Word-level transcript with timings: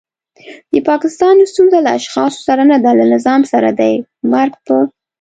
د 0.71 0.73
پاکستان 0.89 1.35
ستونزه 1.51 1.77
له 1.85 1.91
اشخاصو 1.99 2.39
سره 2.47 2.63
نده 2.71 2.91
له 2.99 3.05
نظام 3.13 3.41
سره 3.51 3.69
دی. 3.79 3.93
مرګ 4.33 4.53
په 4.65 4.77